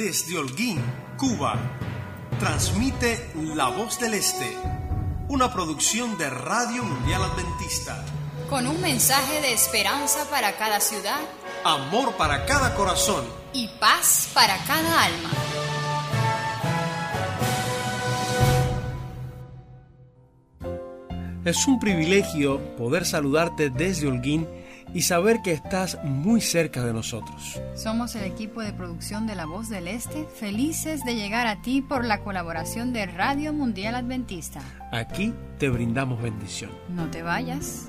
[0.00, 0.82] desde Holguín,
[1.18, 1.58] Cuba.
[2.38, 4.56] Transmite La Voz del Este,
[5.28, 8.02] una producción de Radio Mundial Adventista.
[8.48, 11.20] Con un mensaje de esperanza para cada ciudad.
[11.64, 13.26] Amor para cada corazón.
[13.52, 15.30] Y paz para cada alma.
[21.44, 24.48] Es un privilegio poder saludarte desde Holguín
[24.92, 27.60] y saber que estás muy cerca de nosotros.
[27.74, 31.80] Somos el equipo de producción de La Voz del Este, felices de llegar a ti
[31.80, 34.60] por la colaboración de Radio Mundial Adventista.
[34.92, 36.70] Aquí te brindamos bendición.
[36.88, 37.86] No te vayas.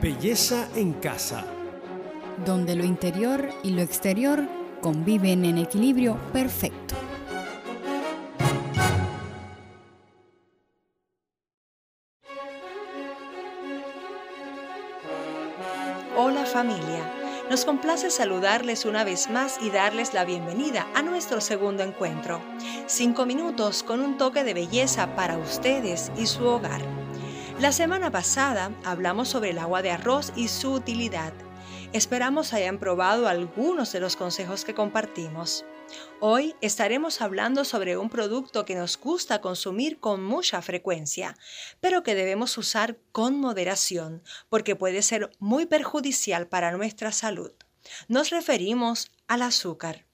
[0.00, 1.44] Belleza en casa.
[2.46, 4.48] Donde lo interior y lo exterior
[4.80, 6.94] conviven en equilibrio perfecto.
[16.60, 17.10] Familia,
[17.48, 22.38] nos complace saludarles una vez más y darles la bienvenida a nuestro segundo encuentro.
[22.86, 26.82] Cinco minutos con un toque de belleza para ustedes y su hogar.
[27.58, 31.32] La semana pasada hablamos sobre el agua de arroz y su utilidad.
[31.94, 35.64] Esperamos hayan probado algunos de los consejos que compartimos.
[36.20, 41.36] Hoy estaremos hablando sobre un producto que nos gusta consumir con mucha frecuencia,
[41.80, 47.52] pero que debemos usar con moderación porque puede ser muy perjudicial para nuestra salud.
[48.08, 50.06] Nos referimos al azúcar.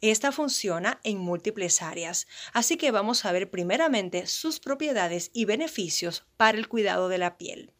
[0.00, 6.24] Esta funciona en múltiples áreas, así que vamos a ver primeramente sus propiedades y beneficios
[6.36, 7.72] para el cuidado de la piel.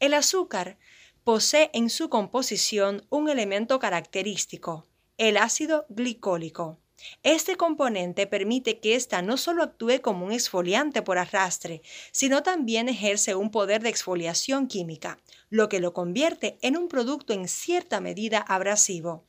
[0.00, 0.78] El azúcar
[1.24, 4.86] posee en su composición un elemento característico,
[5.18, 6.78] el ácido glicólico.
[7.22, 12.88] Este componente permite que ésta no solo actúe como un exfoliante por arrastre, sino también
[12.88, 15.18] ejerce un poder de exfoliación química,
[15.50, 19.24] lo que lo convierte en un producto en cierta medida abrasivo.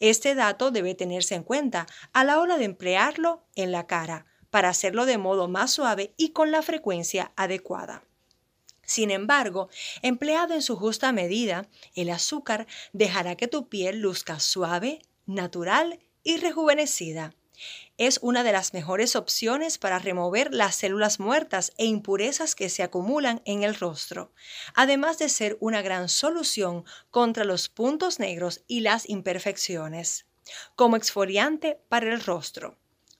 [0.00, 4.68] Este dato debe tenerse en cuenta a la hora de emplearlo en la cara, para
[4.68, 8.04] hacerlo de modo más suave y con la frecuencia adecuada.
[8.84, 9.70] Sin embargo,
[10.02, 16.36] empleado en su justa medida, el azúcar dejará que tu piel luzca suave, natural y
[16.38, 17.34] rejuvenecida.
[17.98, 22.82] Es una de las mejores opciones para remover las células muertas e impurezas que se
[22.82, 24.32] acumulan en el rostro,
[24.74, 30.26] además de ser una gran solución contra los puntos negros y las imperfecciones.
[30.74, 32.78] Como exfoliante para el rostro.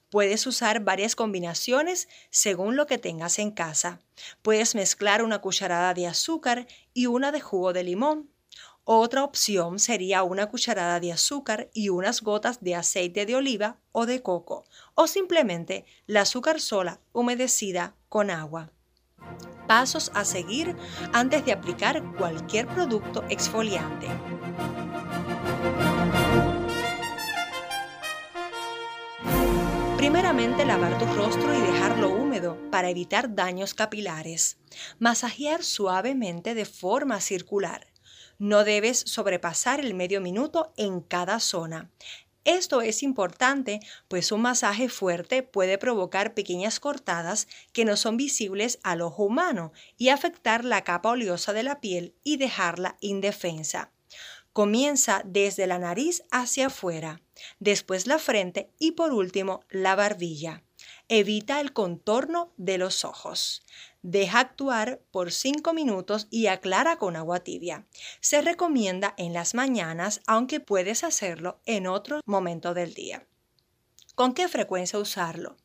[0.09, 3.99] Puedes usar varias combinaciones según lo que tengas en casa.
[4.41, 8.32] Puedes mezclar una cucharada de azúcar y una de jugo de limón
[8.85, 14.05] otra opción sería una cucharada de azúcar y unas gotas de aceite de oliva o
[14.05, 18.71] de coco, o simplemente la azúcar sola humedecida con agua.
[19.67, 20.75] Pasos a seguir
[21.13, 24.07] antes de aplicar cualquier producto exfoliante.
[29.95, 34.57] Primeramente lavar tu rostro y dejarlo húmedo para evitar daños capilares.
[34.99, 37.92] Masajear suavemente de forma circular
[38.39, 41.89] no debes sobrepasar el medio minuto en cada zona.
[42.45, 43.79] Esto es importante,
[44.09, 49.71] pues un masaje fuerte puede provocar pequeñas cortadas que no son visibles al ojo humano
[49.97, 53.91] y afectar la capa oleosa de la piel y dejarla indefensa.
[54.51, 57.21] Comienza desde la nariz hacia afuera,
[57.59, 60.63] después la frente y por último la barbilla.
[61.15, 63.61] Evita el contorno de los ojos.
[64.01, 67.85] Deja actuar por 5 minutos y aclara con agua tibia.
[68.19, 73.27] Se recomienda en las mañanas, aunque puedes hacerlo en otro momento del día.
[74.15, 75.55] ¿Con qué frecuencia usarlo?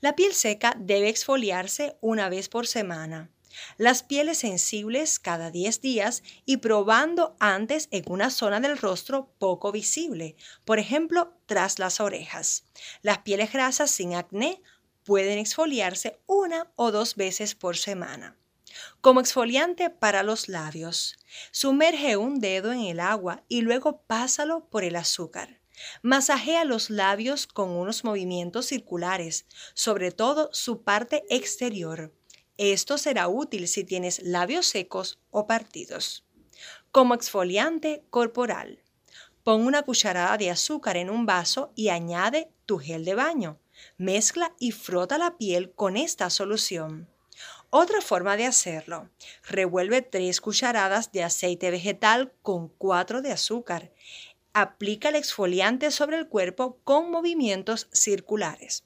[0.00, 3.30] La piel seca debe exfoliarse una vez por semana.
[3.76, 9.72] Las pieles sensibles cada 10 días y probando antes en una zona del rostro poco
[9.72, 12.64] visible, por ejemplo, tras las orejas.
[13.02, 14.62] Las pieles grasas sin acné
[15.06, 18.36] pueden exfoliarse una o dos veces por semana.
[19.00, 21.16] Como exfoliante para los labios,
[21.52, 25.60] sumerge un dedo en el agua y luego pásalo por el azúcar.
[26.02, 32.12] Masajea los labios con unos movimientos circulares, sobre todo su parte exterior.
[32.58, 36.24] Esto será útil si tienes labios secos o partidos.
[36.90, 38.82] Como exfoliante corporal,
[39.44, 43.60] pon una cucharada de azúcar en un vaso y añade tu gel de baño.
[43.98, 47.08] Mezcla y frota la piel con esta solución.
[47.70, 49.10] Otra forma de hacerlo.
[49.48, 53.92] Revuelve 3 cucharadas de aceite vegetal con 4 de azúcar.
[54.52, 58.84] Aplica el exfoliante sobre el cuerpo con movimientos circulares.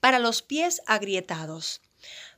[0.00, 1.82] Para los pies agrietados.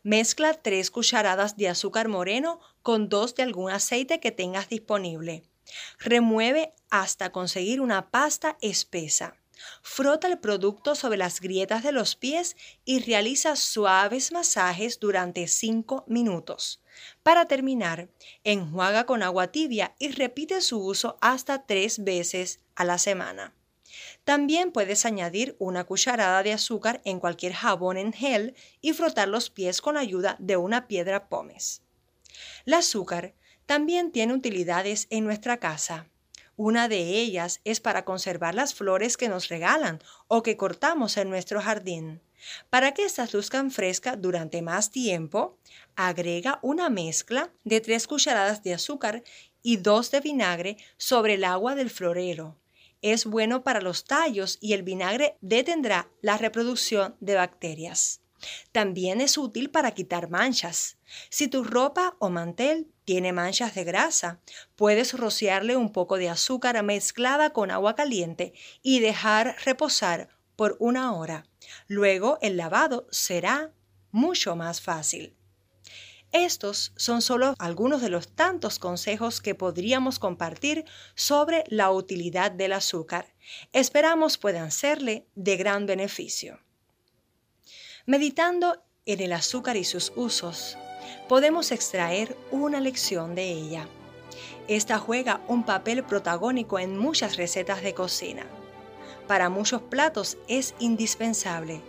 [0.03, 5.43] Mezcla 3 cucharadas de azúcar moreno con 2 de algún aceite que tengas disponible.
[5.99, 9.37] Remueve hasta conseguir una pasta espesa.
[9.83, 16.05] Frota el producto sobre las grietas de los pies y realiza suaves masajes durante 5
[16.07, 16.83] minutos.
[17.23, 18.09] Para terminar,
[18.45, 23.55] enjuaga con agua tibia y repite su uso hasta 3 veces a la semana.
[24.25, 29.51] También puedes añadir una cucharada de azúcar en cualquier jabón en gel y frotar los
[29.51, 31.83] pies con ayuda de una piedra pómez.
[32.67, 33.35] El azúcar
[33.67, 36.09] también tiene utilidades en nuestra casa.
[36.57, 41.29] Una de ellas es para conservar las flores que nos regalan o que cortamos en
[41.29, 42.23] nuestro jardín.
[42.71, 45.59] Para que estas luzcan frescas durante más tiempo,
[45.97, 49.23] agrega una mezcla de 3 cucharadas de azúcar
[49.63, 52.57] y 2 de vinagre sobre el agua del florero.
[53.03, 58.23] Es bueno para los tallos y el vinagre detendrá la reproducción de bacterias.
[58.73, 60.97] También es útil para quitar manchas.
[61.29, 64.41] Si tu ropa o mantel tiene manchas de grasa,
[64.75, 71.15] puedes rociarle un poco de azúcar mezclada con agua caliente y dejar reposar por una
[71.15, 71.47] hora.
[71.87, 73.73] Luego el lavado será
[74.11, 75.37] mucho más fácil.
[76.33, 82.73] Estos son solo algunos de los tantos consejos que podríamos compartir sobre la utilidad del
[82.73, 83.33] azúcar.
[83.73, 86.59] Esperamos puedan serle de gran beneficio.
[88.05, 90.77] Meditando en el azúcar y sus usos,
[91.29, 93.89] podemos extraer una lección de ella.
[94.69, 98.47] Esta juega un papel protagónico en muchas recetas de cocina.
[99.27, 101.81] Para muchos platos es indispensable.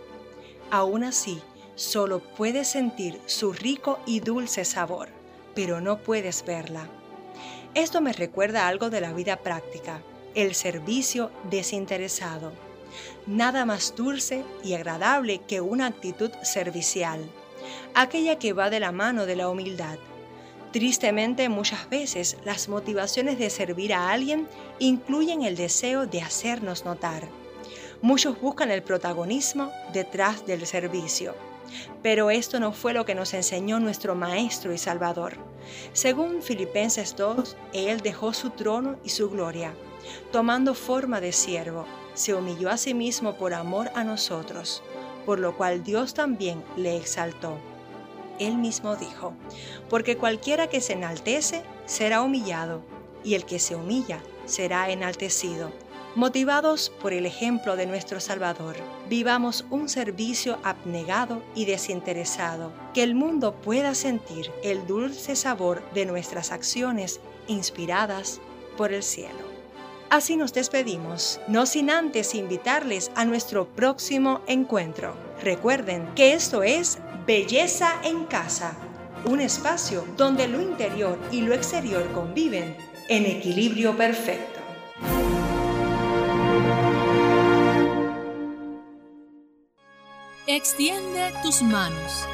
[0.70, 1.40] Aún así,
[1.74, 5.08] solo puedes sentir su rico y dulce sabor,
[5.54, 6.88] pero no puedes verla.
[7.74, 10.02] Esto me recuerda algo de la vida práctica,
[10.34, 12.52] el servicio desinteresado
[13.26, 17.28] nada más dulce y agradable que una actitud servicial,
[17.94, 19.98] aquella que va de la mano de la humildad.
[20.72, 24.46] Tristemente muchas veces las motivaciones de servir a alguien
[24.78, 27.28] incluyen el deseo de hacernos notar.
[28.02, 31.34] Muchos buscan el protagonismo detrás del servicio.
[32.02, 35.36] Pero esto no fue lo que nos enseñó nuestro Maestro y Salvador.
[35.92, 39.74] Según Filipenses 2, Él dejó su trono y su gloria,
[40.32, 41.84] tomando forma de siervo
[42.18, 44.82] se humilló a sí mismo por amor a nosotros,
[45.28, 47.58] por lo cual Dios también le exaltó.
[48.38, 49.34] Él mismo dijo,
[49.90, 52.80] porque cualquiera que se enaltece será humillado,
[53.22, 55.70] y el que se humilla será enaltecido.
[56.14, 58.76] Motivados por el ejemplo de nuestro Salvador,
[59.10, 66.06] vivamos un servicio abnegado y desinteresado, que el mundo pueda sentir el dulce sabor de
[66.06, 68.40] nuestras acciones inspiradas
[68.78, 69.47] por el cielo.
[70.10, 75.14] Así nos despedimos, no sin antes invitarles a nuestro próximo encuentro.
[75.42, 78.74] Recuerden que esto es Belleza en Casa,
[79.26, 82.74] un espacio donde lo interior y lo exterior conviven
[83.08, 84.60] en equilibrio perfecto.
[90.46, 92.26] Extiende tus manos,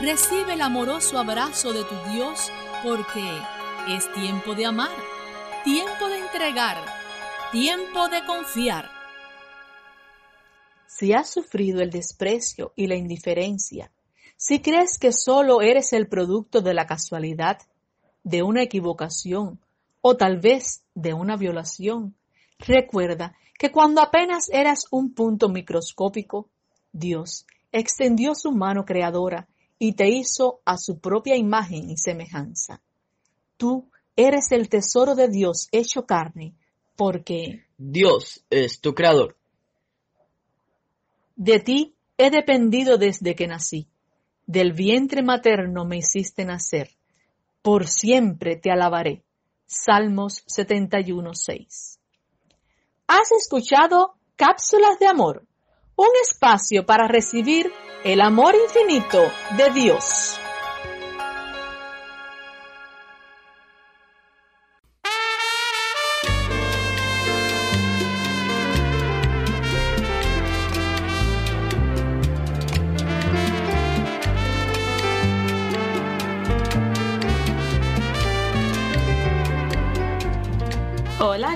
[0.00, 2.50] recibe el amoroso abrazo de tu Dios
[2.82, 3.28] porque
[3.88, 4.96] es tiempo de amar,
[5.64, 6.97] tiempo de entregar
[7.52, 8.90] Tiempo de confiar.
[10.86, 13.90] Si has sufrido el desprecio y la indiferencia,
[14.36, 17.56] si crees que solo eres el producto de la casualidad,
[18.22, 19.60] de una equivocación
[20.02, 22.14] o tal vez de una violación,
[22.58, 26.50] recuerda que cuando apenas eras un punto microscópico,
[26.92, 32.82] Dios extendió su mano creadora y te hizo a su propia imagen y semejanza.
[33.56, 36.54] Tú eres el tesoro de Dios hecho carne
[36.98, 39.36] porque Dios es tu creador.
[41.36, 43.86] De ti he dependido desde que nací.
[44.46, 46.90] Del vientre materno me hiciste nacer.
[47.62, 49.22] Por siempre te alabaré.
[49.64, 51.98] Salmos 71.6.
[53.06, 55.46] Has escuchado Cápsulas de Amor,
[55.94, 57.70] un espacio para recibir
[58.02, 59.22] el amor infinito
[59.56, 60.40] de Dios.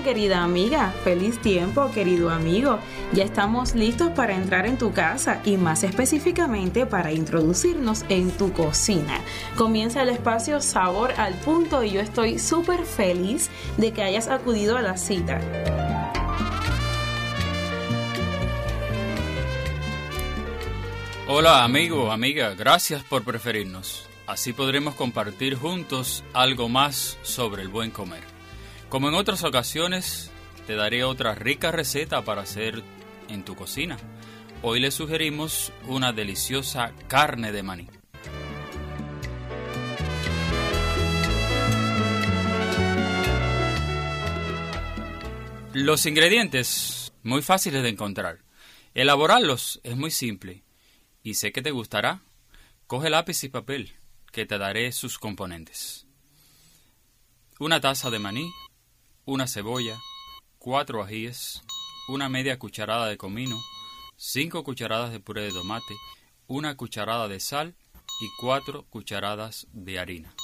[0.02, 2.78] Querida amiga, feliz tiempo querido amigo.
[3.12, 8.52] Ya estamos listos para entrar en tu casa y más específicamente para introducirnos en tu
[8.52, 9.20] cocina.
[9.56, 14.76] Comienza el espacio Sabor al Punto y yo estoy súper feliz de que hayas acudido
[14.76, 15.40] a la cita.
[21.28, 24.06] Hola amigo, amiga, gracias por preferirnos.
[24.26, 28.31] Así podremos compartir juntos algo más sobre el buen comer.
[28.92, 30.30] Como en otras ocasiones,
[30.66, 32.82] te daré otra rica receta para hacer
[33.30, 33.96] en tu cocina.
[34.60, 37.88] Hoy le sugerimos una deliciosa carne de maní.
[45.72, 48.40] Los ingredientes, muy fáciles de encontrar.
[48.92, 50.64] Elaborarlos es muy simple
[51.22, 52.20] y sé que te gustará.
[52.86, 53.94] Coge lápiz y papel,
[54.30, 56.06] que te daré sus componentes.
[57.58, 58.52] Una taza de maní,
[59.24, 60.00] una cebolla,
[60.58, 61.62] cuatro ajíes,
[62.08, 63.56] una media cucharada de comino,
[64.16, 65.94] cinco cucharadas de puré de tomate,
[66.48, 67.74] una cucharada de sal
[68.20, 70.34] y cuatro cucharadas de harina.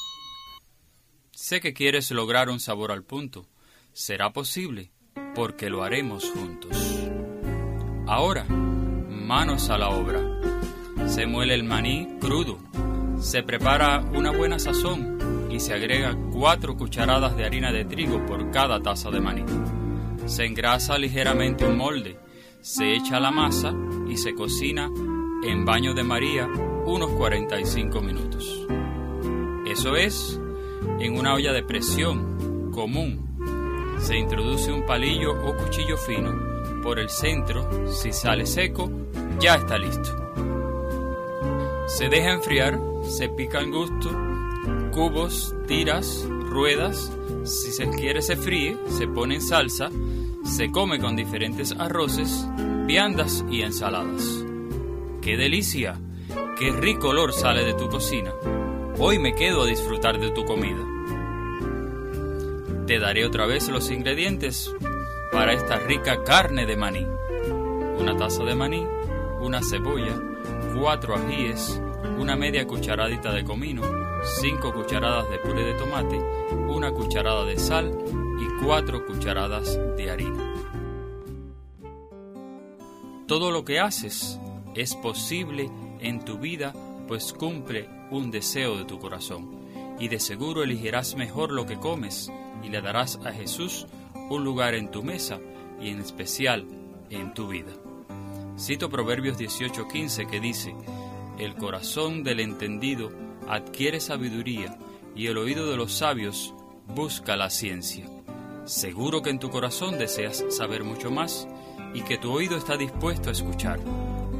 [1.32, 3.46] Sé que quieres lograr un sabor al punto.
[3.92, 4.90] Será posible
[5.34, 6.76] porque lo haremos juntos.
[8.06, 10.20] Ahora, manos a la obra.
[11.08, 12.58] Se muele el maní crudo,
[13.20, 15.17] se prepara una buena sazón
[15.50, 19.44] y se agrega 4 cucharadas de harina de trigo por cada taza de maní.
[20.26, 22.18] Se engrasa ligeramente un molde,
[22.60, 23.74] se echa la masa
[24.08, 24.90] y se cocina
[25.44, 26.48] en baño de María
[26.84, 28.66] unos 45 minutos.
[29.66, 30.40] Eso es,
[31.00, 33.28] en una olla de presión común
[34.00, 36.32] se introduce un palillo o cuchillo fino
[36.82, 38.90] por el centro, si sale seco,
[39.40, 40.16] ya está listo.
[41.86, 44.10] Se deja enfriar, se pica al gusto,
[44.98, 47.12] cubos, tiras, ruedas,
[47.44, 49.90] si se quiere se fríe, se pone en salsa,
[50.42, 52.44] se come con diferentes arroces,
[52.84, 54.44] viandas y ensaladas.
[55.22, 56.00] ¡Qué delicia!
[56.58, 58.32] ¡Qué rico olor sale de tu cocina!
[58.98, 60.84] Hoy me quedo a disfrutar de tu comida.
[62.88, 64.74] Te daré otra vez los ingredientes
[65.30, 67.06] para esta rica carne de maní.
[68.00, 68.84] Una taza de maní,
[69.42, 70.20] una cebolla,
[70.76, 71.80] cuatro ajíes,
[72.18, 76.18] una media cucharadita de comino, cinco cucharadas de puré de tomate,
[76.68, 77.96] una cucharada de sal
[78.40, 80.54] y cuatro cucharadas de harina.
[83.26, 84.40] Todo lo que haces
[84.74, 85.70] es posible
[86.00, 86.72] en tu vida,
[87.06, 89.66] pues cumple un deseo de tu corazón,
[89.98, 92.32] y de seguro elegirás mejor lo que comes
[92.62, 93.86] y le darás a Jesús
[94.30, 95.38] un lugar en tu mesa
[95.80, 96.66] y en especial
[97.10, 97.72] en tu vida.
[98.58, 100.74] Cito Proverbios 18:15 que dice,
[101.38, 103.10] El corazón del entendido
[103.48, 104.76] adquiere sabiduría
[105.14, 106.54] y el oído de los sabios
[106.86, 108.06] busca la ciencia.
[108.64, 111.48] Seguro que en tu corazón deseas saber mucho más
[111.94, 113.80] y que tu oído está dispuesto a escuchar.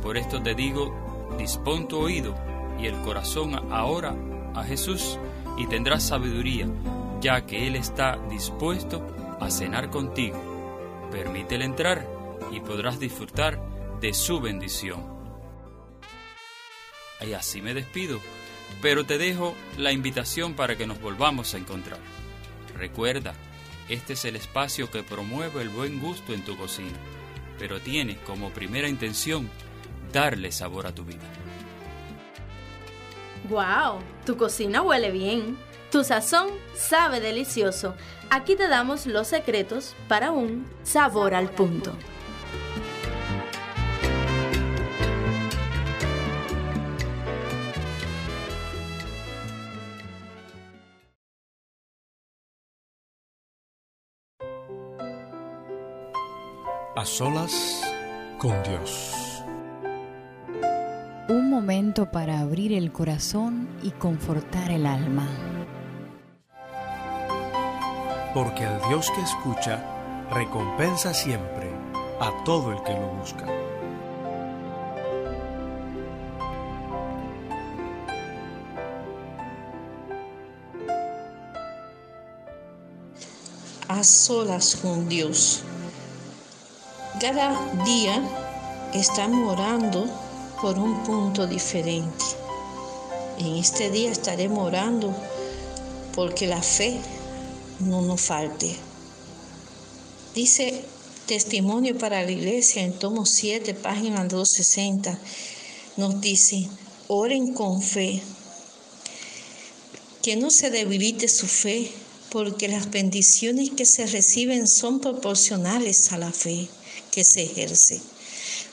[0.03, 0.95] Por esto te digo,
[1.39, 2.35] dispón tu oído
[2.79, 4.15] y el corazón ahora
[4.55, 5.19] a Jesús
[5.57, 6.69] y tendrás sabiduría
[7.21, 9.05] ya que Él está dispuesto
[9.41, 11.09] a cenar contigo.
[11.11, 12.07] Permítele entrar
[12.53, 13.61] y podrás disfrutar
[14.01, 15.19] de su bendición.
[17.27, 18.21] Y así me despido,
[18.81, 21.99] pero te dejo la invitación para que nos volvamos a encontrar.
[22.77, 23.35] Recuerda,
[23.89, 26.97] este es el espacio que promueve el buen gusto en tu cocina,
[27.59, 29.49] pero tiene como primera intención
[30.13, 31.25] darle sabor a tu vida.
[33.49, 34.01] ¡Wow!
[34.27, 35.57] Tu cocina huele bien.
[35.91, 37.95] Tu sazón sabe delicioso.
[38.31, 41.95] Aquí te damos los secretos para un sabor al punto.
[56.99, 57.81] A solas
[58.39, 59.45] con Dios.
[61.29, 65.29] Un momento para abrir el corazón y confortar el alma
[68.35, 69.83] porque el Dios que escucha
[70.31, 71.71] recompensa siempre
[72.21, 73.47] a todo el que lo busca.
[83.89, 85.65] A solas con Dios.
[87.21, 88.23] Cada día
[88.95, 90.07] estamos orando
[90.63, 92.25] por un punto diferente.
[93.41, 95.13] En este día estaremos orando
[96.15, 96.97] porque la fe
[97.81, 98.73] no nos falte.
[100.33, 100.85] Dice
[101.27, 105.19] Testimonio para la Iglesia en tomo 7, página 260,
[105.97, 106.69] nos dice,
[107.09, 108.23] oren con fe,
[110.23, 111.91] que no se debilite su fe,
[112.31, 116.69] porque las bendiciones que se reciben son proporcionales a la fe
[117.11, 118.01] que se ejerce.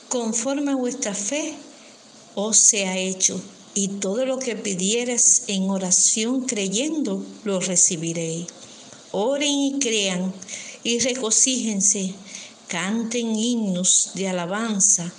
[0.08, 1.54] Conforme a vuestra fe
[2.34, 3.40] os sea hecho,
[3.76, 8.46] y todo lo que pidieras en oración creyendo, lo recibiréis.
[9.12, 10.32] Oren y crean
[10.82, 12.14] y regocíjense,
[12.68, 15.12] canten himnos de alabanza,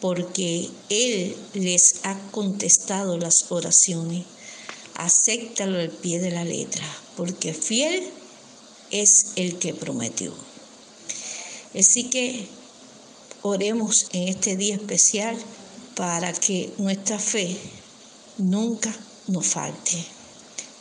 [0.00, 4.24] porque Él les ha contestado las oraciones.
[4.94, 6.86] Acéptalo al pie de la letra,
[7.18, 8.08] porque fiel
[8.90, 10.32] es el que prometió.
[11.78, 12.48] Así que
[13.42, 15.36] oremos en este día especial
[15.94, 17.56] para que nuestra fe
[18.38, 18.94] nunca
[19.28, 20.04] nos falte.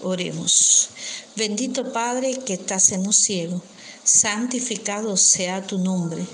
[0.02, 0.90] Oremos.
[1.36, 3.62] Bendito Padre que estás en los cielos,
[4.04, 6.26] santificado sea tu nombre.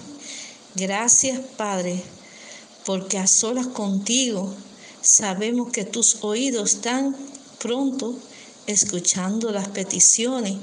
[0.75, 2.01] Gracias Padre,
[2.85, 4.53] porque a solas contigo
[5.01, 7.15] sabemos que tus oídos están
[7.59, 8.17] pronto
[8.67, 10.55] escuchando las peticiones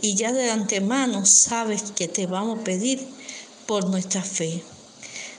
[0.00, 3.06] y ya de antemano sabes que te vamos a pedir
[3.66, 4.62] por nuestra fe.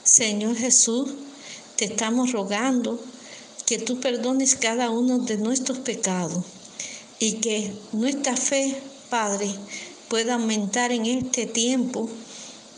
[0.03, 1.09] Señor Jesús,
[1.75, 2.99] te estamos rogando
[3.65, 6.43] que tú perdones cada uno de nuestros pecados
[7.19, 8.75] y que nuestra fe,
[9.09, 9.49] Padre,
[10.07, 12.09] pueda aumentar en este tiempo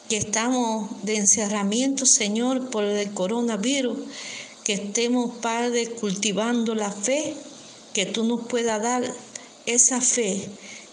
[0.09, 3.99] que estamos de encerramiento, Señor, por el coronavirus,
[4.63, 7.35] que estemos, Padre, cultivando la fe,
[7.93, 9.13] que tú nos puedas dar
[9.73, 10.49] esa fe,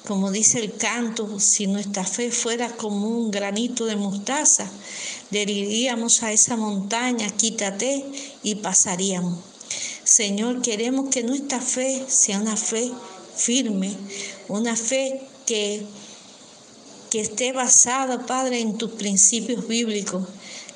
[0.06, 4.70] como dice el canto, si nuestra fe fuera como un granito de mostaza,
[5.30, 8.04] le diríamos a esa montaña, quítate
[8.42, 9.38] y pasaríamos.
[10.04, 12.92] Señor, queremos que nuestra fe sea una fe
[13.34, 13.96] firme,
[14.48, 15.84] una fe que,
[17.10, 20.28] que esté basada, Padre, en tus principios bíblicos,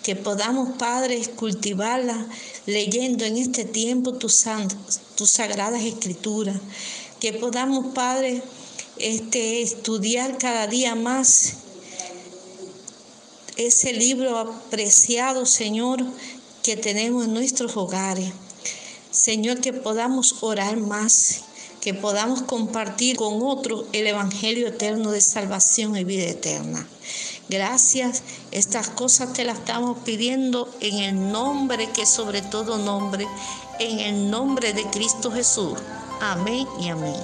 [0.03, 2.27] que podamos, Padre, cultivarla
[2.67, 4.45] leyendo en este tiempo tus,
[5.15, 6.57] tus sagradas escrituras,
[7.21, 8.43] que podamos, Padre,
[8.97, 11.55] este, estudiar cada día más
[13.57, 16.03] ese libro apreciado, Señor,
[16.63, 18.33] que tenemos en nuestros hogares.
[19.11, 21.43] Señor, que podamos orar más
[21.81, 26.87] que podamos compartir con otros el Evangelio eterno de salvación y vida eterna.
[27.49, 28.23] Gracias,
[28.53, 33.27] estas cosas te las estamos pidiendo en el nombre que sobre todo nombre,
[33.79, 35.79] en el nombre de Cristo Jesús.
[36.21, 37.17] Amén y amén.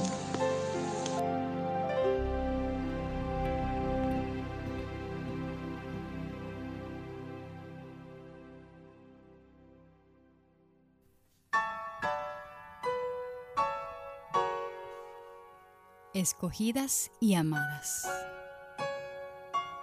[16.15, 18.09] escogidas y amadas.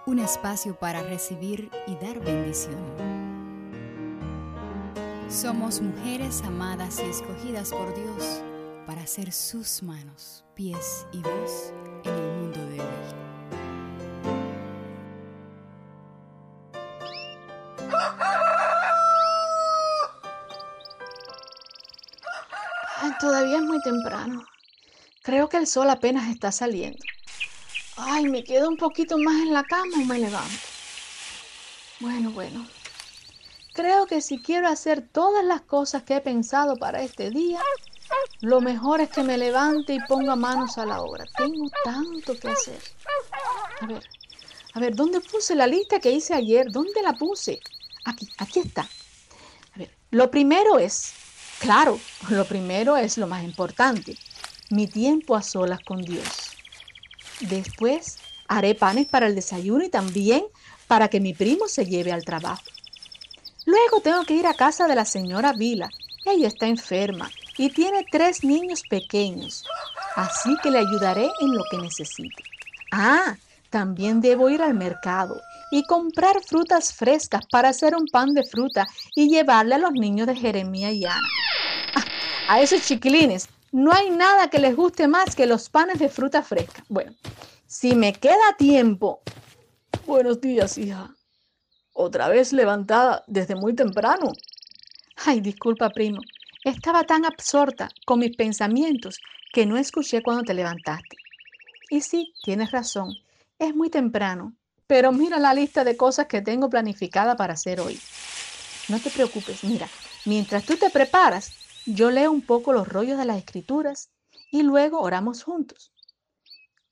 [0.04, 2.82] Un espacio para recibir y dar bendición.
[5.28, 8.42] Somos mujeres amadas y escogidas por Dios
[8.86, 11.72] para ser sus manos, pies y voz
[12.04, 13.14] en el mundo de hoy.
[23.20, 24.44] Todavía es muy temprano.
[25.22, 26.98] Creo que el sol apenas está saliendo.
[27.96, 30.58] Ay, me quedo un poquito más en la cama o me levanto.
[32.00, 32.66] Bueno, bueno.
[33.72, 37.62] Creo que si quiero hacer todas las cosas que he pensado para este día,
[38.44, 41.24] lo mejor es que me levante y ponga manos a la obra.
[41.36, 42.78] Tengo tanto que hacer.
[43.80, 44.02] A ver,
[44.74, 46.70] a ver, ¿dónde puse la lista que hice ayer?
[46.70, 47.60] ¿Dónde la puse?
[48.04, 48.86] Aquí, aquí está.
[50.10, 51.12] Lo primero es,
[51.58, 54.16] claro, lo primero es lo más importante
[54.70, 56.56] mi tiempo a solas con Dios.
[57.40, 60.44] Después haré panes para el desayuno y también
[60.86, 62.62] para que mi primo se lleve al trabajo.
[63.64, 65.88] Luego tengo que ir a casa de la señora Vila.
[66.26, 69.64] Ella está enferma y tiene tres niños pequeños,
[70.16, 72.42] así que le ayudaré en lo que necesite.
[72.92, 73.36] Ah,
[73.70, 75.40] también debo ir al mercado
[75.70, 80.26] y comprar frutas frescas para hacer un pan de fruta y llevarle a los niños
[80.26, 81.28] de Jeremía y Ana.
[81.94, 82.04] Ah,
[82.48, 86.42] a esos chiquilines no hay nada que les guste más que los panes de fruta
[86.42, 86.84] fresca.
[86.88, 87.12] Bueno,
[87.66, 89.20] si me queda tiempo.
[90.06, 91.10] Buenos días, hija.
[91.92, 94.32] Otra vez levantada desde muy temprano.
[95.26, 96.20] Ay, disculpa, primo.
[96.64, 99.20] Estaba tan absorta con mis pensamientos
[99.52, 101.18] que no escuché cuando te levantaste.
[101.90, 103.10] Y sí, tienes razón.
[103.58, 104.54] Es muy temprano.
[104.86, 108.00] Pero mira la lista de cosas que tengo planificada para hacer hoy.
[108.88, 109.86] No te preocupes, mira,
[110.24, 111.52] mientras tú te preparas,
[111.84, 114.08] yo leo un poco los rollos de las escrituras
[114.50, 115.92] y luego oramos juntos.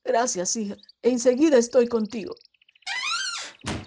[0.05, 0.77] Gracias, hija.
[1.01, 2.35] Enseguida estoy contigo.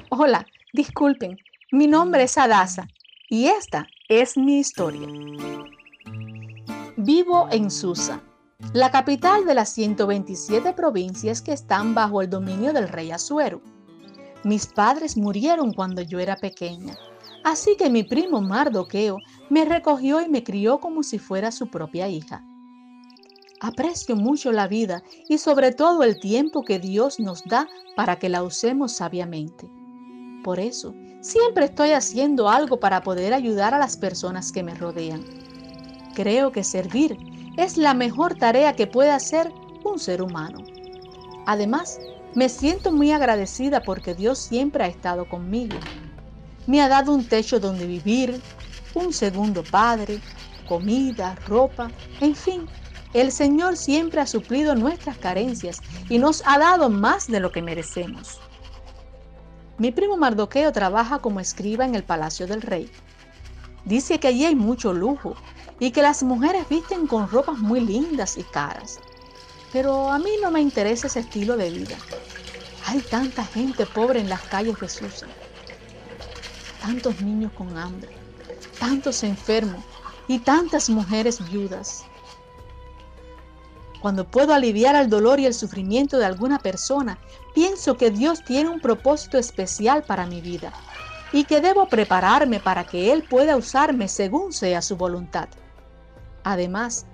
[0.09, 1.37] Hola, disculpen.
[1.71, 2.87] Mi nombre es Adasa
[3.29, 5.07] y esta es mi historia.
[6.97, 8.21] Vivo en Susa,
[8.73, 13.61] la capital de las 127 provincias que están bajo el dominio del rey Azuero.
[14.43, 16.95] Mis padres murieron cuando yo era pequeña
[17.45, 19.19] Así que mi primo Mardoqueo
[19.51, 22.43] me recogió y me crió como si fuera su propia hija.
[23.61, 28.29] Aprecio mucho la vida y sobre todo el tiempo que Dios nos da para que
[28.29, 29.69] la usemos sabiamente.
[30.43, 35.25] Por eso, Siempre estoy haciendo algo para poder ayudar a las personas que me rodean.
[36.13, 37.17] Creo que servir
[37.57, 39.51] es la mejor tarea que puede hacer
[39.83, 40.59] un ser humano.
[41.47, 41.99] Además,
[42.35, 45.79] me siento muy agradecida porque Dios siempre ha estado conmigo.
[46.67, 48.39] Me ha dado un techo donde vivir,
[48.93, 50.19] un segundo padre,
[50.67, 51.89] comida, ropa,
[52.21, 52.67] en fin,
[53.15, 57.63] el Señor siempre ha suplido nuestras carencias y nos ha dado más de lo que
[57.63, 58.39] merecemos.
[59.77, 62.89] Mi primo Mardoqueo trabaja como escriba en el palacio del rey.
[63.83, 65.35] Dice que allí hay mucho lujo
[65.79, 68.99] y que las mujeres visten con ropas muy lindas y caras.
[69.73, 71.97] Pero a mí no me interesa ese estilo de vida.
[72.85, 75.27] Hay tanta gente pobre en las calles de Susa.
[76.81, 78.09] Tantos niños con hambre,
[78.79, 79.83] tantos enfermos
[80.27, 82.05] y tantas mujeres viudas.
[84.05, 87.17] Cuando puedo aliviar el dolor y el sufrimiento de alguna persona,
[87.55, 90.71] pienso que Dios tiene un propósito especial para mi vida
[91.31, 95.49] y que debo prepararme para que Él pueda usarme según sea su voluntad.
[96.43, 97.07] Además,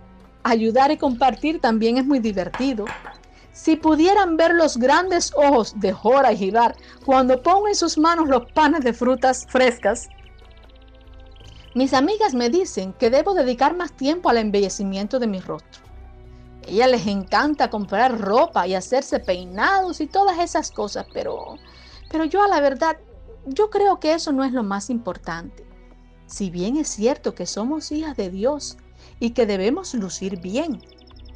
[0.44, 2.84] ayudar y compartir también es muy divertido.
[3.54, 6.76] Si pudieran ver los grandes ojos de Jora y Gilar
[7.06, 10.10] cuando pongo en sus manos los panes de frutas frescas,
[11.74, 15.91] mis amigas me dicen que debo dedicar más tiempo al embellecimiento de mi rostro.
[16.68, 21.58] Ella les encanta comprar ropa y hacerse peinados y todas esas cosas, pero,
[22.10, 22.98] pero yo a la verdad,
[23.46, 25.66] yo creo que eso no es lo más importante.
[26.28, 28.78] Si bien es cierto que somos hijas de Dios
[29.20, 30.82] y que debemos lucir bien,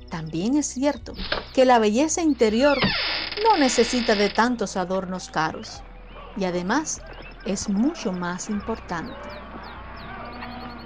[0.09, 1.15] también es cierto
[1.51, 2.93] que la belleza interior
[3.35, 5.83] no necesita de tantos adornos caros
[6.35, 7.01] y además
[7.43, 9.29] es mucho más importante.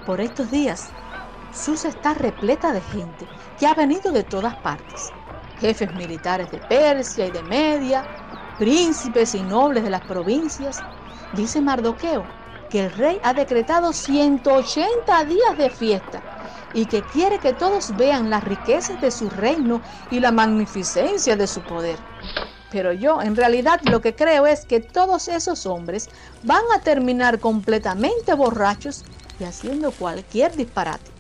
[0.06, 0.96] Por estos días,
[1.52, 5.14] Susa está repleta de gente que ha venido de todas partes.
[5.60, 8.08] Jefes militares de Persia y de Media,
[8.58, 10.84] príncipes y nobles de las provincias.
[11.32, 12.28] Dice Mardoqueo
[12.70, 16.24] que el rey ha decretado 180 días de fiesta
[16.72, 19.82] y que quiere que todos vean las riquezas de su reino
[20.12, 22.00] y la magnificencia de su poder.
[22.70, 26.10] Pero yo en realidad lo que creo es que todos esos hombres
[26.44, 29.04] van a terminar completamente borrachos
[29.40, 31.19] y haciendo cualquier disparate.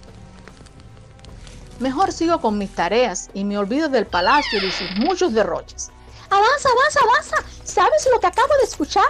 [1.80, 5.92] Mejor sigo con mis tareas y me olvido del palacio y sus muchos derroches.
[6.30, 7.36] Avanza, avanza, avanza.
[7.64, 9.06] ¿Sabes lo que acabo de escuchar?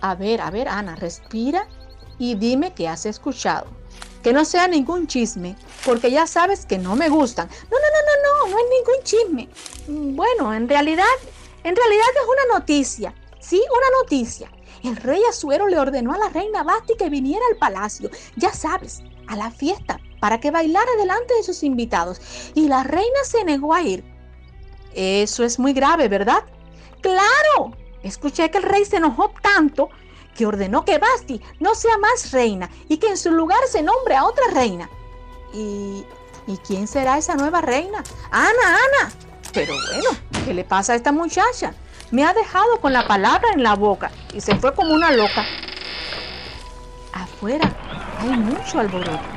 [0.00, 1.66] A ver, a ver, Ana, respira
[2.18, 3.66] y dime qué has escuchado.
[4.22, 7.48] Que no sea ningún chisme, porque ya sabes que no me gustan.
[7.48, 9.48] No, no, no, no, no, no es ningún chisme.
[10.16, 11.04] Bueno, en realidad,
[11.64, 13.14] en realidad es una noticia.
[13.40, 14.50] Sí, una noticia.
[14.82, 19.02] El rey Azuero le ordenó a la reina Basti que viniera al palacio, ya sabes,
[19.28, 22.20] a la fiesta, para que bailara delante de sus invitados.
[22.56, 24.02] Y la reina se negó a ir.
[24.92, 26.42] Eso es muy grave, ¿verdad?
[27.00, 27.76] Claro.
[28.02, 29.88] Escuché que el rey se enojó tanto
[30.34, 34.16] que ordenó que Basti no sea más reina y que en su lugar se nombre
[34.16, 34.90] a otra reina.
[35.54, 36.04] ¿Y,
[36.48, 38.02] ¿y quién será esa nueva reina?
[38.32, 39.12] Ana, Ana.
[39.54, 40.10] Pero bueno,
[40.44, 41.72] ¿qué le pasa a esta muchacha?
[42.10, 45.46] Me ha dejado con la palabra en la boca y se fue como una loca.
[47.12, 47.72] Afuera
[48.18, 49.36] hay mucho alboroto.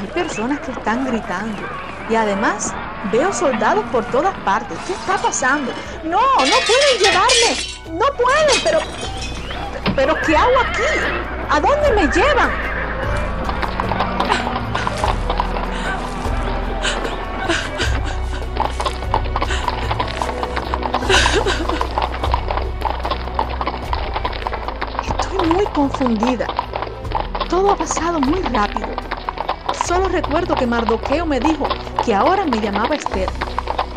[0.00, 1.60] Hay personas que están gritando
[2.08, 2.72] y además
[3.10, 4.78] veo soldados por todas partes.
[4.86, 5.72] ¿Qué está pasando?
[6.04, 7.98] No, no pueden llevarme.
[7.98, 8.78] No pueden, pero...
[9.96, 10.82] ¿Pero qué hago aquí?
[11.50, 12.50] ¿A dónde me llevan?
[25.02, 26.46] Estoy muy confundida.
[27.48, 28.87] Todo ha pasado muy rápido.
[29.88, 31.66] Solo recuerdo que Mardoqueo me dijo
[32.04, 33.30] que ahora me llamaba Esther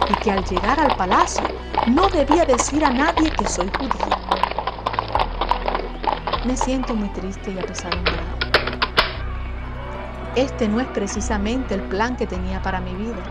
[0.08, 1.50] y que al llegar al palacio
[1.86, 4.16] no debía decir a nadie que soy judía.
[6.46, 8.38] Me siento muy triste y apesadumbrada.
[10.34, 13.24] Este no es precisamente el plan que tenía para mi vida.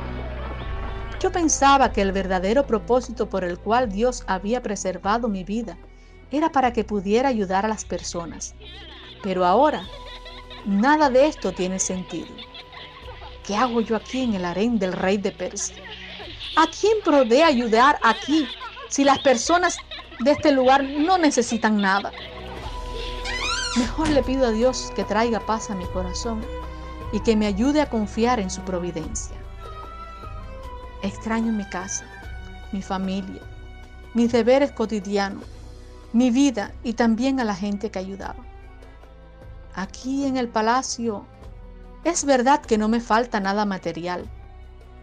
[1.18, 5.78] Yo pensaba que el verdadero propósito por el cual Dios había preservado mi vida
[6.30, 8.54] era para que pudiera ayudar a las personas.
[9.22, 9.88] Pero ahora,
[10.66, 12.39] nada de esto tiene sentido.
[13.50, 15.82] ¿Qué hago yo aquí en el harén del rey de Persia?
[16.56, 18.46] ¿A quién prodee ayudar aquí
[18.88, 19.76] si las personas
[20.20, 22.12] de este lugar no necesitan nada?
[23.76, 26.46] Mejor le pido a Dios que traiga paz a mi corazón
[27.12, 29.34] y que me ayude a confiar en su providencia.
[31.02, 32.04] Extraño mi casa,
[32.70, 33.42] mi familia,
[34.14, 35.42] mis deberes cotidianos,
[36.12, 38.44] mi vida y también a la gente que ayudaba.
[39.74, 41.26] Aquí en el palacio
[42.04, 44.28] es verdad que no me falta nada material.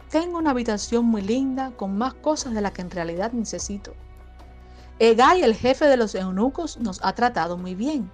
[0.09, 3.93] Tengo una habitación muy linda con más cosas de las que en realidad necesito.
[4.99, 8.09] Egay, el jefe de los eunucos, nos ha tratado muy bien.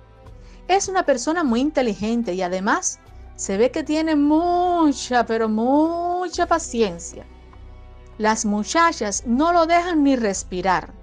[0.67, 2.99] Es una persona muy inteligente y además
[3.35, 7.25] se ve que tiene mucha, pero mucha paciencia.
[8.17, 10.93] Las muchachas no lo dejan ni respirar.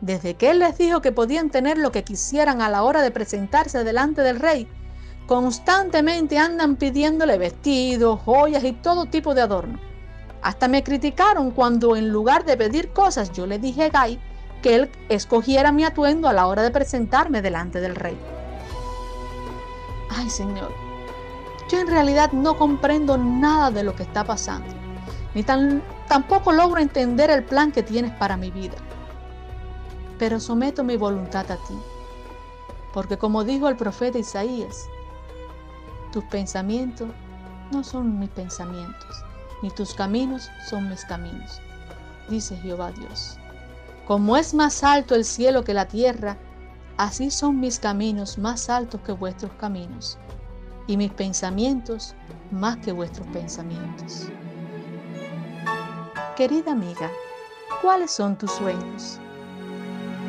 [0.00, 3.10] Desde que él les dijo que podían tener lo que quisieran a la hora de
[3.10, 4.66] presentarse delante del rey,
[5.30, 9.78] constantemente andan pidiéndole vestidos, joyas y todo tipo de adorno.
[10.42, 14.18] Hasta me criticaron cuando en lugar de pedir cosas yo le dije a Guy
[14.60, 18.18] que él escogiera mi atuendo a la hora de presentarme delante del rey.
[20.10, 20.72] Ay, Señor,
[21.70, 24.74] yo en realidad no comprendo nada de lo que está pasando,
[25.32, 28.74] ni tan, tampoco logro entender el plan que tienes para mi vida.
[30.18, 31.78] Pero someto mi voluntad a ti,
[32.92, 34.88] porque como dijo el profeta Isaías,
[36.10, 37.08] tus pensamientos
[37.70, 39.24] no son mis pensamientos,
[39.62, 41.60] ni tus caminos son mis caminos,
[42.28, 43.38] dice Jehová Dios.
[44.06, 46.36] Como es más alto el cielo que la tierra,
[46.96, 50.18] así son mis caminos más altos que vuestros caminos,
[50.86, 52.14] y mis pensamientos
[52.50, 54.28] más que vuestros pensamientos.
[56.36, 57.10] Querida amiga,
[57.82, 59.20] ¿cuáles son tus sueños?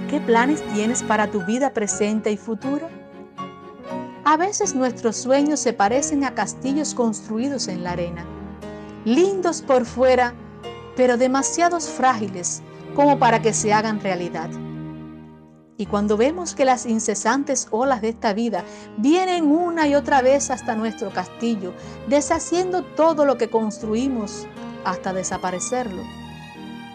[0.10, 2.89] ¿Qué planes tienes para tu vida presente y futura?
[4.32, 8.26] A veces nuestros sueños se parecen a castillos construidos en la arena,
[9.04, 10.34] lindos por fuera,
[10.96, 12.62] pero demasiados frágiles
[12.96, 14.50] como para que se hagan realidad.
[15.76, 18.63] Y cuando vemos que las incesantes olas de esta vida
[18.96, 21.74] vienen una y otra vez hasta nuestro castillo,
[22.08, 24.48] deshaciendo todo lo que construimos
[24.86, 26.04] hasta desaparecerlo,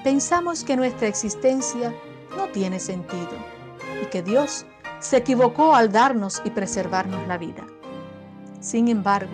[0.02, 1.94] pensamos que nuestra existencia
[2.34, 3.36] no tiene sentido
[4.02, 4.64] y que Dios
[5.06, 7.64] se equivocó al darnos y preservarnos la vida.
[8.58, 9.32] Sin embargo,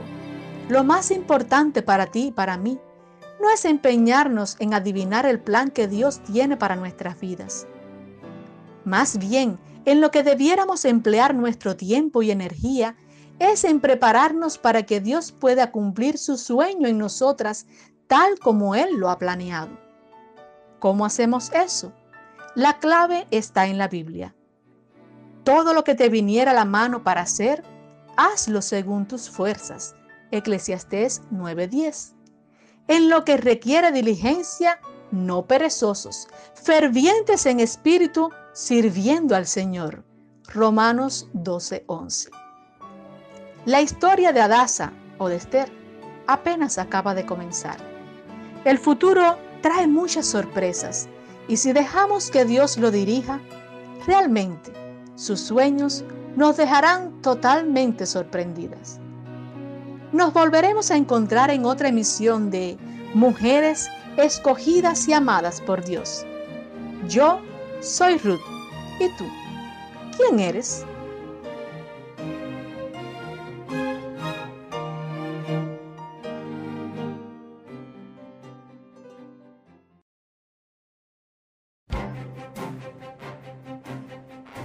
[0.69, 2.79] lo más importante para ti y para mí
[3.41, 7.67] no es empeñarnos en adivinar el plan que Dios tiene para nuestras vidas.
[8.85, 12.95] Más bien, en lo que debiéramos emplear nuestro tiempo y energía
[13.39, 17.67] es en prepararnos para que Dios pueda cumplir su sueño en nosotras
[18.09, 19.71] tal como Él lo ha planeado.
[20.81, 21.95] ¿Cómo hacemos eso?
[22.55, 24.35] La clave está en la Biblia.
[25.45, 27.65] Todo lo que te viniera a la mano para hacer,
[28.17, 29.95] hazlo según tus fuerzas.
[30.31, 32.15] Eclesiastés 9:10
[32.89, 40.05] en lo que requiere diligencia, no perezosos, fervientes en espíritu, sirviendo al Señor.
[40.49, 42.31] Romanos 12:11.
[43.65, 45.71] La historia de Adasa o de Esther
[46.27, 47.77] apenas acaba de comenzar.
[48.65, 51.09] El futuro trae muchas sorpresas
[51.49, 53.41] y si dejamos que Dios lo dirija,
[54.07, 54.73] realmente
[55.15, 56.05] sus sueños
[56.37, 58.99] nos dejarán totalmente sorprendidas.
[60.13, 62.77] Nos volveremos a encontrar en otra emisión de
[63.15, 66.25] Mujeres escogidas y amadas por Dios.
[67.09, 67.41] Yo
[67.81, 68.41] soy Ruth.
[68.99, 69.25] ¿Y tú?
[70.17, 70.87] ¿Quién eres?